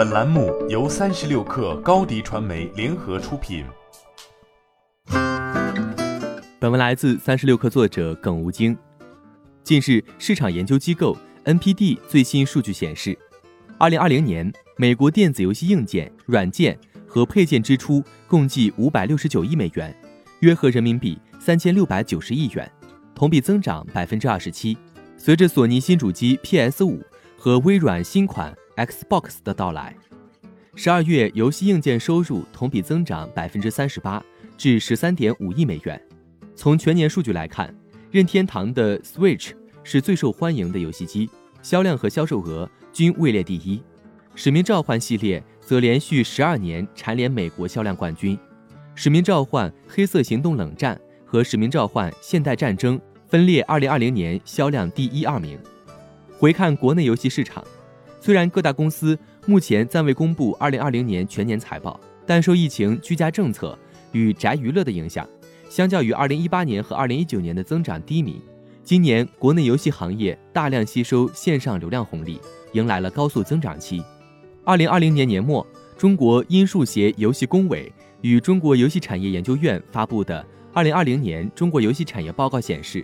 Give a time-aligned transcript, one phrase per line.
[0.00, 3.66] 本栏目由三十六氪高低传媒联合出品。
[6.58, 8.74] 本文来自三十六氪作者耿吴京。
[9.62, 13.14] 近日，市场研究机构 NPD 最新数据显示，
[13.76, 19.94] 二零二零年美国电子游戏硬件、软件和配件支出共计五百六十九亿美元，
[20.38, 22.72] 约合人民币三千六百九十亿元，
[23.14, 24.78] 同比增长百分之二十七。
[25.18, 27.02] 随着索尼新主机 PS 五
[27.36, 29.94] 和微软新款 Xbox 的到来，
[30.74, 34.22] 十二月游戏硬件收入同比增长百分之三十八，
[34.56, 36.00] 至十三点五亿美元。
[36.56, 37.74] 从全年数据来看，
[38.10, 39.50] 任天堂的 Switch
[39.84, 41.28] 是最受欢迎的游戏机，
[41.60, 43.82] 销量和销售额均位列第一。
[44.34, 48.38] 使命召唤系列则连续十二年蝉联美国销量冠军。
[48.94, 52.98] 使命召唤：黑色行动冷战和使命召唤：现代战争。
[53.28, 55.56] 分列二零二零年销量第一、二名。
[56.36, 57.62] 回看国内游戏市场，
[58.20, 63.76] 虽然各大公司目前暂未公布二零二零年全年财报，但受疫情、居家政策
[64.12, 65.26] 与宅娱乐的影响，
[65.70, 68.38] 相较于二零一八年和二零一九年的增长低迷，
[68.84, 72.38] 今年国内游戏行业大量吸收线上流量红利，
[72.74, 74.02] 迎来了高速增长期。
[74.64, 80.42] 二零二零年年末，中国音数协游戏工委与中国游戏产业研究院发布的
[80.74, 83.02] 《二零二零年中国游戏产业报告》显示。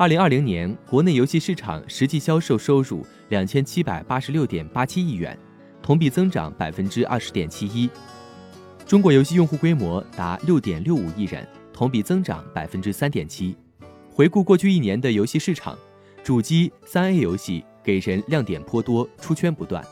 [0.00, 5.38] 二零二零年，国内游戏市场实际销售收入两千七百八十六点八七亿元，
[5.82, 7.86] 同比增长百分之二十点七一。
[8.86, 13.54] 中国游戏用户规模达六点六五亿人，同比增长百分之三点七。
[14.10, 15.78] 回顾过去一年的游戏市场，
[16.24, 19.84] 主机三 A 游戏给人亮点颇多，出圈不断。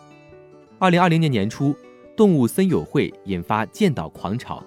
[0.78, 1.74] 二零二零年年初，
[2.16, 4.64] 《动物森友会》引发剑岛狂潮，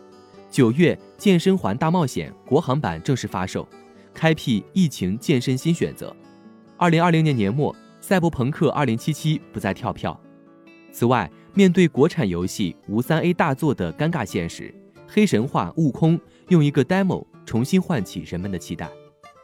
[0.52, 3.68] 九月，《健身环大冒险》国行版正式发售。
[4.14, 6.16] 开辟疫情健身新选择。
[6.78, 10.20] 二零二零年年末，《赛博朋克二零七七》不再跳票。
[10.92, 14.74] 此外，面对国产游戏无三 A 大作的尴尬现实，
[15.08, 16.18] 《黑神话：悟空》
[16.50, 18.90] 用一个 demo 重新唤起人们的期待。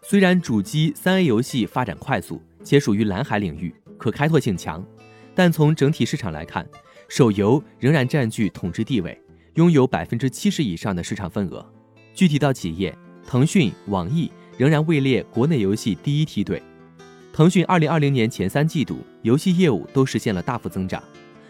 [0.02, 4.86] 虽然主机三 A 游戏发展快速，且属于蓝海领域，可开拓性强，
[5.36, 6.68] 但从整体市场来看，
[7.08, 9.22] 手游仍然占据统治地位，
[9.56, 11.66] 拥有百分之七十以上的市场份额。
[12.14, 14.32] 具体到企业，腾讯、网易。
[14.58, 16.62] 仍然位列国内游戏第一梯队。
[17.32, 21.02] 腾讯二零二零年前三季度游戏业务都实现了大幅增长，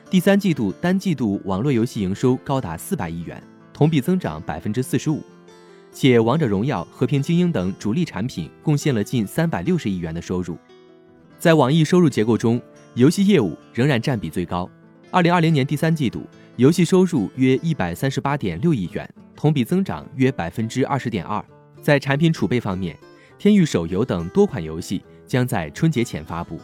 [0.09, 3.41] 第三季度单季度网络游戏营收高达四百亿元，
[3.73, 5.23] 同比增长百分之四十五，
[5.93, 10.57] 且王者荣耀、和平精英等主力产品贡献了近三百六十亿元的收入。
[11.39, 12.61] 在网易收入结构中，
[12.95, 14.69] 游戏业务仍然占比最高。
[15.09, 21.41] 二零二零年第三季度游戏收入约一百三十八点六亿元，同比增长约百分之二十点二。
[21.87, 22.99] 在产品储备方面，
[23.37, 26.59] 天域手游等多款游戏将在春节前发布。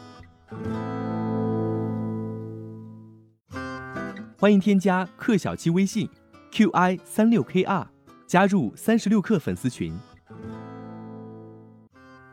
[4.37, 6.09] 欢迎添加克小七微信
[6.51, 7.87] ，qi 三六 kr，
[8.27, 9.97] 加入三十六氪粉丝群。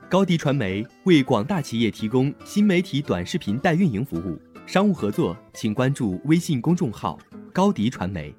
[0.09, 4.37] 高迪传媒为广大企业提供新媒体短视频代运营服务，
[4.67, 7.17] 商务合作请关注微信公众号
[7.53, 8.35] 高迪传媒。